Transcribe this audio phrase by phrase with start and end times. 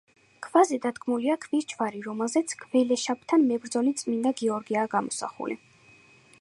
[0.45, 5.63] ქვაზე დადგმულია ქვის ჯვარი, რომელზეც გველეშაპთან მებრძოლი წმინდა გიორგია გამოსახული.